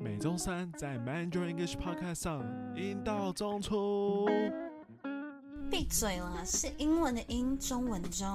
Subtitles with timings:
[0.00, 2.44] 每周三在 Mandarin English Podcast 上，
[2.76, 4.28] 英道中出。
[5.70, 8.28] 闭嘴了，是英文的英，中文中。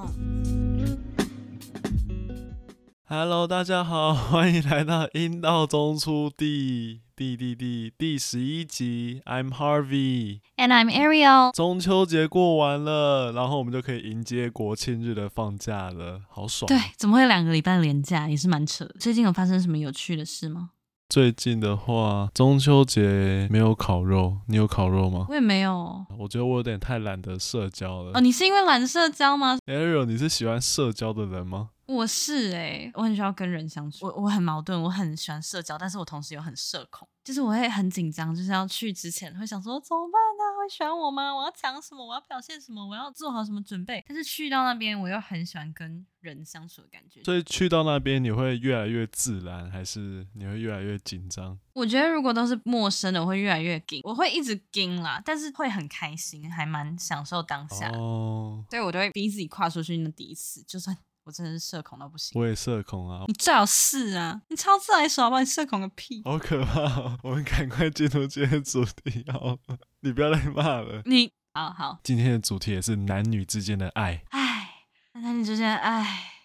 [3.06, 9.22] Hello，大家好， 欢迎来到英道中出第第第第第十一集。
[9.26, 11.52] I'm Harvey，and I'm Ariel。
[11.54, 16.68] 中秋节过完了，然后我们就可以迎接国庆日的放假了，好爽。
[16.68, 18.28] 对，怎么会有两个礼拜的连假？
[18.30, 18.86] 也是蛮扯。
[19.00, 20.72] 最近有发生什么有趣的事吗？
[21.10, 25.26] 最近的话，中秋节没有烤肉，你有烤肉吗？
[25.28, 26.06] 我也没有。
[26.20, 28.12] 我觉得我有点太懒得社交了。
[28.14, 31.70] 哦，你是因为懒社交吗？Ariel，你是喜欢社交的人吗？
[31.88, 40.44] 我是哎、欸，我很需要跟人相处，我我很矛盾，我很喜欢社交，但是我同时又很社恐，就是我会很紧张，就是要去之前会想说怎么办呢？
[40.59, 41.36] 会喜欢我吗？
[41.36, 42.06] 我要讲什么？
[42.06, 42.86] 我要表现什么？
[42.86, 44.04] 我要做好什么准备？
[44.08, 47.24] 但是去到那边，我又很喜欢跟人相处的感觉。
[47.24, 51.58] 所以去到那边，你会越来越自然，还是你会越来越紧张？
[51.74, 57.90] 我觉得如果都是陌生的，我会越来越紧，我会一直紧啦，但是会很开心，还蛮享受当下。
[57.92, 60.96] 哦，对我都会逼自己跨出去那第一次，就算。
[61.30, 62.32] 我真的是社恐到不行。
[62.42, 63.24] 我也社恐啊！
[63.28, 64.42] 你最好是啊！
[64.50, 65.40] 你超自来熟好不好？
[65.40, 66.24] 你社恐个屁！
[66.26, 67.20] 好可怕哦！
[67.22, 71.04] 我们赶快进入今天的主题好了，你不要再骂了。
[71.06, 72.00] 你好好。
[72.04, 74.24] 今天的主题也是男女之间的爱。
[74.32, 74.72] 唉，
[75.14, 76.04] 男女之间的爱。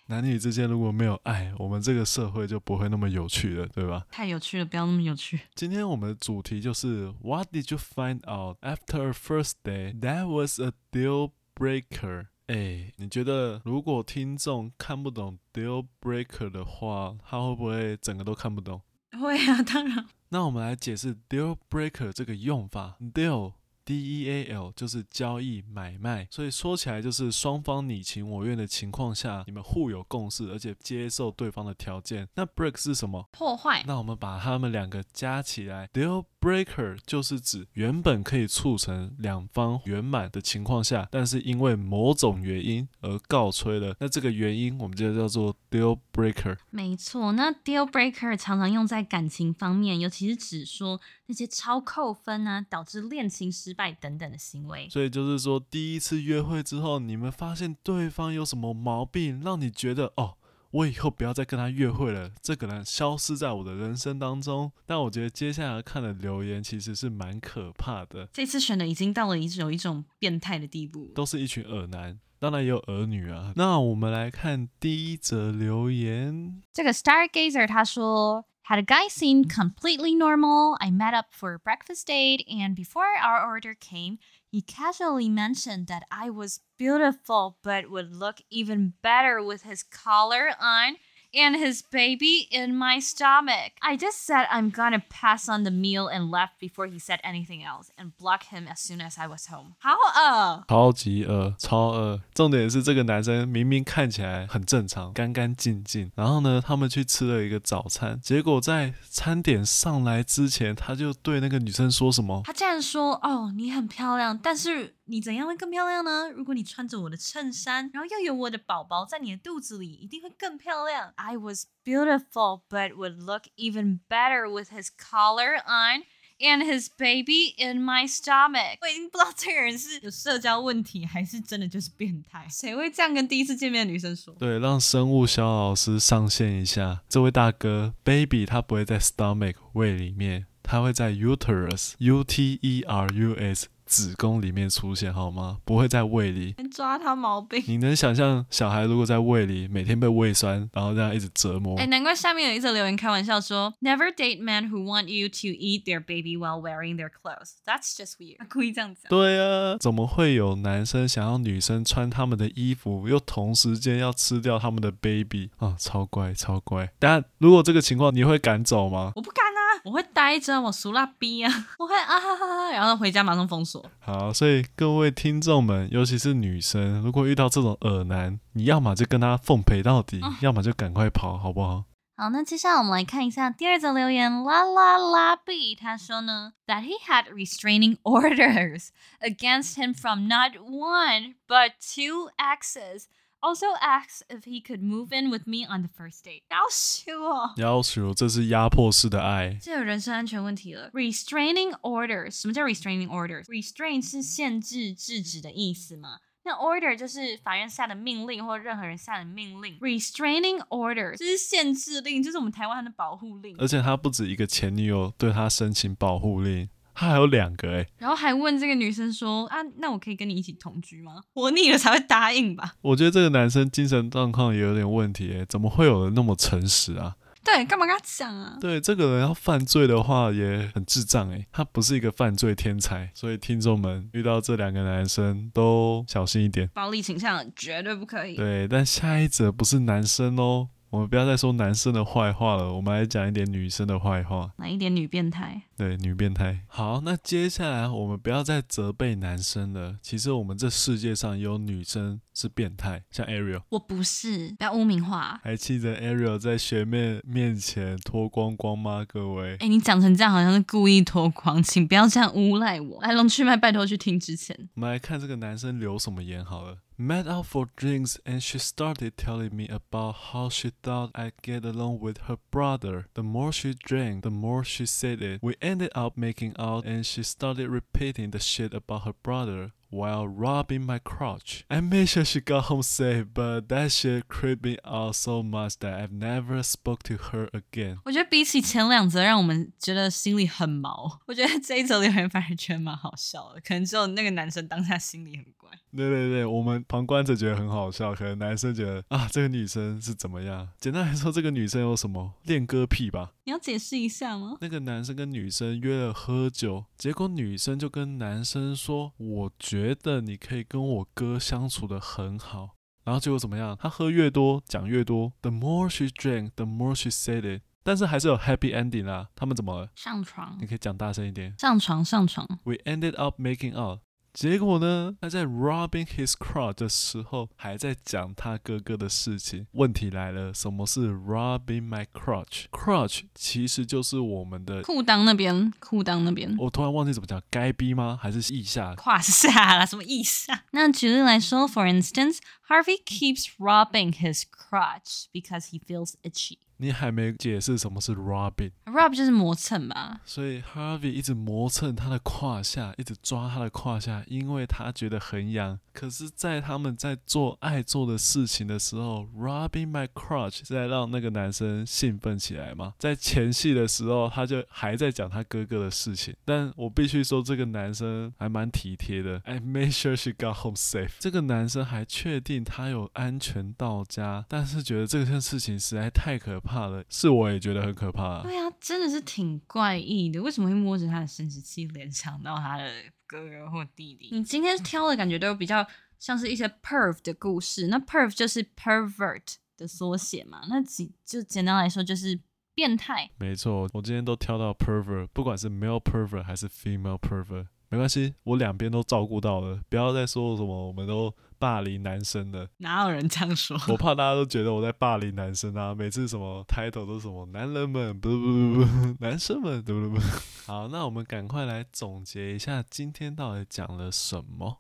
[0.09, 4.05] 男女之间如果没有爱，我们这个社会就不会那么有趣了，对吧？
[4.11, 5.41] 太有趣了，不要那么有趣。
[5.55, 12.27] 今天我们的主题就是 What did you find out after first day that was a deal breaker？
[12.47, 18.83] 哎，你觉得如果听众看不懂 deal breaker 的话，他会不会整个都看不懂？
[19.19, 20.07] 会啊，当然。
[20.29, 22.97] 那我们来解释 deal breaker 这个用法。
[23.01, 32.29] deal D E A L 就是交易买卖，所以说起来就是双方你情我愿的情况下，你们互有共识，而且接受对方的条件。
[32.35, 33.29] 那 break 是什么？
[33.33, 33.83] 破坏。
[33.87, 43.95] 那我们把它们两个加起来，deal breaker 就是指原本可以促成两方圆满的情况下，但是因为某种原因而告吹了。
[44.01, 46.57] 那这个原因我们就叫做 deal breaker。
[46.71, 60.37] 没错，那 deal breaker 常常用在感情方面，尤其是指说那些超扣分啊，导致恋情失败等等的行为，所以就是说，第一次约会之后，你们发现对方有什么毛病，让你觉得哦，
[60.71, 64.71] 我以后不要再跟他约会了，这个人消失在我的人生当中。
[64.85, 68.29] 但我觉得接下来看的留言其实是蛮可怕的。
[68.33, 73.55] 这次选的已经到了一种一种变态的地步，都是一群恶男，当然也有儿女啊。
[73.57, 78.45] 那我们来看第一则留言，这个 Stargazer 他说。
[78.65, 80.79] Had a guy seemed completely normal.
[80.81, 85.87] I met up for a breakfast date, and before our order came, he casually mentioned
[85.89, 90.97] that I was beautiful but would look even better with his collar on.
[91.37, 93.73] And his baby in my stomach.
[93.81, 97.65] I just said I'm gonna pass on the meal and left before he said anything
[97.65, 99.75] else, and blocked him as soon as I was home.
[99.81, 102.21] 好饿，超级饿，超饿。
[102.33, 106.13] 重点是这个男生明明看起来很正常，干干净净。
[106.15, 112.43] 然后呢，他们去吃了一个早餐，结果在餐点上来之前，他就对那个女生说什么？
[112.45, 116.31] 他竟然说：“哦，你很漂亮，但是。”你怎样会更漂亮呢？
[116.31, 121.13] 如果你穿着我的衬衫，然后又有我的宝宝在你的肚子里，一定会更漂亮。
[121.24, 126.04] I was beautiful, but would look even better with his collar on
[126.42, 128.78] and his baby in my stomach。
[128.82, 132.48] 我已经不知道这个人是有社交问题，还是真的就是变态。
[132.50, 134.34] 谁会这样跟第一次见面的女生说？
[134.36, 137.02] 对，让生物小老师上线一下。
[137.10, 143.68] 这位大哥，baby 他不会在 stomach 胃里面，他会在 uterus，U T E R U S。
[143.87, 145.59] 子宫里面出现好吗？
[145.65, 146.55] 不会在胃里。
[146.75, 147.63] 抓他毛病。
[147.69, 151.79] 你能想象小孩如果在胃里每天被胃酸，然后这样一直折磨？
[151.79, 157.53] 哎，难怪下面有一则留言开玩笑说：“Never date men who want you to eat their baby while wearing their clothes.
[157.65, 159.03] That's just weird。”故意这样子。
[159.09, 165.77] 对啊，怎么会有男生想要女生穿他们的衣服，又同时间要吃掉他们的 baby 啊？
[165.79, 166.91] 超乖，超乖。
[166.99, 169.13] 但如果这个情况，你会赶走吗？
[169.15, 169.54] 我不敢啊。
[169.83, 171.51] 我会呆着，我俗辣逼啊！
[171.79, 173.85] 我会啊哈哈哈，然后回家马上封锁。
[173.99, 181.85] 好，所以各位听众们，尤其是女生，如果遇到这种耳男，你要么就跟他奉陪到底，嗯、要么就赶快跑，好不好？
[182.17, 193.07] 好，那接下来我们来看一下第二则留言，啦啦啦 B，他说呢，that he had restraining orders against him from not one but two exes。
[193.44, 196.44] Also asks if he could move in with me on the first date。
[196.50, 200.92] 要求哦，要求，这是压迫式的爱，这有人身安全问题了。
[200.92, 206.18] Restraining orders，什么叫 restraining orders？Restrain 是限制、制止的意思嘛？
[206.44, 213.56] 那 order 就是法院下的命令或任何人下的命令，restraining order 就是限制令，就是我们台湾的保护令。
[213.58, 216.68] 而且他不止一个前女友对他申请保护令。
[216.95, 221.23] 他还有两个哎，然后还问这个女生说啊，那我可以跟你一起同居吗？
[221.35, 222.75] 活腻了才会答应吧？
[222.83, 227.17] 我觉得这个男生精神状况也有点问题哎，怎么会有人那么诚实啊？
[227.45, 228.57] 对，干嘛跟他讲啊？
[228.59, 238.35] 对，这个人要犯罪的话也很智障哎，他不是一个犯罪天才，所以听众们遇到这两个男生都小心一点，暴力倾向绝对不可以。
[238.35, 240.69] 对，但下一则不是男生哦。
[240.95, 244.53] 我们不要再说男生的坏话了，我们来讲一点女生的坏话。
[244.59, 245.61] 来一点女变态？
[245.77, 246.61] 对，女变态。
[246.69, 249.97] 好，那接下来我们不要再责备男生了。
[250.01, 253.63] 其实我们这世界上有女生是变态，像 Ariel。
[253.71, 255.41] 我不是，不要污名化。
[255.43, 259.05] 还记得 Ariel 在学妹面前脱光光吗？
[259.05, 263.03] 各位，哎，你讲成这样，好像是故意脱光，请不要这样诬赖我。
[263.03, 264.57] 来龙去脉，拜托去听之前。
[264.77, 266.77] 我们来看这个男生留什么言好了。
[266.97, 271.99] Met out for drinks and she started telling me about how she thought I'd get along
[271.99, 273.07] with her brother.
[273.15, 275.41] The more she drank, the more she said it.
[275.43, 279.73] We ended up making out and she started repeating the shit about her brother.
[279.95, 284.65] While rubbing my crotch, I made sure she got home safe, but that shit creeped
[284.65, 287.99] me out so much that I've never spoke to her again.
[288.05, 293.61] 我觉得比起前两则让我们觉得心里很毛，我觉得这一则留言反而觉得蛮好笑的。
[293.61, 295.71] 可能只有那个男生当下心里很怪。
[295.97, 300.69] 对对对，我们旁观者觉得很好笑，可能男生觉得啊，这个女生是怎么样？
[300.81, 303.31] 简单来说，这个女生有什么恋歌癖吧？
[303.45, 304.57] 你要解释一下吗？
[304.61, 313.77] 那个男生跟女生约了喝酒，结果女生就跟男生说：“我觉得你可以跟我哥相处的很好。”然后结果怎么样？
[313.81, 315.33] 他喝越多，讲越多。
[315.43, 317.63] The more she drank, the more she said it。
[317.83, 319.29] 但是还是有 happy ending 啊。
[319.35, 319.91] 他们怎么了？
[319.97, 320.57] 上床。
[320.61, 321.55] 你可以讲大声一点。
[321.59, 322.47] 上床，上床。
[322.63, 324.01] We ended up making out。
[324.34, 325.18] 结果呢？
[325.20, 329.66] 他在 rubbing his crotch 的时候，还在讲他哥哥的事情。
[329.72, 336.56] 问题来了，什么是 rubbing my crotch？crotch 其实就是我们的裤裆那边，裤裆那边。
[336.60, 338.18] 我突然忘记怎么讲，该逼吗？
[338.22, 338.96] 还是腋下？
[338.96, 340.64] 胯下啦，什么腋下？
[340.72, 346.60] 那举例来说，for instance，Harvey keeps rubbing his crotch because he feels itchy。
[346.85, 350.21] 你还没解释什么是 rubbing，rub 就是磨蹭吧。
[350.27, 355.79] 所以 Harvey 一直磨蹭他的胯下，一直抓他的胯下，因为他觉得很痒。
[355.95, 362.93] 可是，在他们在做爱做的事情的时候，rubbing my crotch 是在让那个男生兴奋起来吗？
[362.99, 366.35] 在前戏的时候，他就还在讲他哥哥的事情。
[366.45, 369.41] 但我必须说，这个男生还蛮体贴的。
[369.45, 371.13] I made sure she got home safe。
[371.21, 376.74] 这个男生还确定他有安全到家，但是觉得这件事情实在太可怕。
[376.75, 378.43] 怕了，是我也觉得很可怕。
[378.43, 380.43] 对啊，真的是挺怪异的。
[380.43, 382.91] 为什么会摸着他的生殖器联想到他的
[383.27, 384.31] 哥哥或弟弟？
[384.33, 385.87] 你今天挑的感觉都比较
[386.19, 387.87] 像是一些 perv 的故事。
[387.87, 390.63] 那 perv 就是 pervert 的缩写嘛？
[390.69, 392.41] 那简就简单来说就是
[392.75, 393.31] 变态。
[393.39, 397.69] 没错，我今天都挑到 pervert，不管是 male pervert 还是 female pervert。
[397.95, 402.67] 没关系，我两边都照顾到了，不要再说什么我们都霸凌男生了。
[402.79, 403.79] 哪有人这样说？
[403.87, 405.95] 我怕大家都觉得我在霸凌男生啊！
[405.95, 410.21] 每次什么 title 都是什么男人们，不不不不，男生们，不不不。
[410.67, 414.79] 好，那我们赶快来总结一下今天到底讲了什么。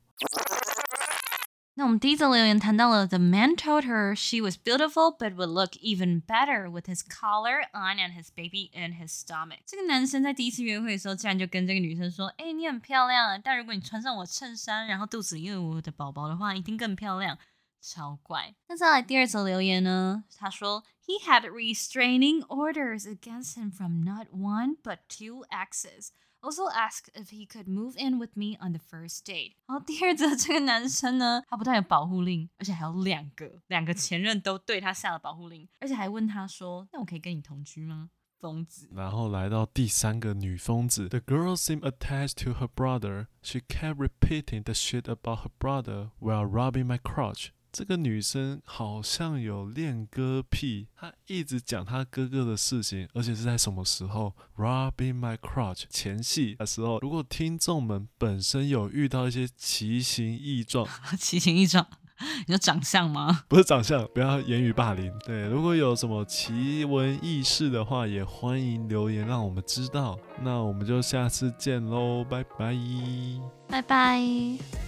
[1.75, 7.69] 那我们第一则留言谈到了，The man told her she was beautiful, but would look even better with his collar
[7.71, 9.59] on and his baby in his stomach。
[9.65, 17.37] 这个男生在第一次约会的时候，竟然就跟这个女生说：“哎，你很漂亮，但如果你穿上我衬衫，然后肚子里有我的宝宝的话，一定更漂亮。”
[17.81, 18.53] 超怪。
[18.67, 20.25] 那再来第二则留言呢？
[20.37, 26.09] 他说：“He had restraining orders against him from not one but two exes。”
[26.43, 29.55] Also asked if he could move in with me on the first date。
[29.67, 38.87] 然后第二则，这个男生呢，他不但有保护令，而且还有两个，两个前任都对他下了保护令，而且还问他说：“那我可以跟你同居吗？”疯子。
[38.93, 43.27] 然后来到第三个女疯子，The girl seemed attached to her brother.
[43.41, 47.49] She kept repeating the shit about her brother while rubbing my crotch.
[47.76, 57.00] 这个女生好像有恋歌癖，她一直讲她哥哥的事情，而且是在什么时候？Rubbing my crotch 前戏的时候。
[57.00, 60.86] 如果听众们本身有遇到一些奇形异状，
[61.18, 61.84] 奇形异状，
[62.46, 63.42] 你说长相吗？
[63.48, 65.12] 不是长相，不要言语霸凌。
[65.26, 70.16] 对，如果有什么奇闻异事的话，也欢迎留言让我们知道。
[70.40, 72.76] 那我们就下次见喽，拜拜，
[73.66, 74.83] 拜拜。